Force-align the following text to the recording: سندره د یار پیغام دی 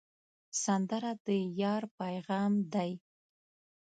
سندره 0.63 1.11
د 1.25 1.27
یار 1.61 1.83
پیغام 1.99 2.53
دی 2.73 2.91